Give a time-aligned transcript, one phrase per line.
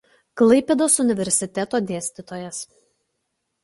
[0.39, 2.67] Klaipėdos universiteto dėstytojas.